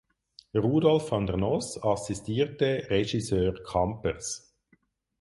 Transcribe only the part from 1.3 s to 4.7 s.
Noss assistierte Regisseur Kampers.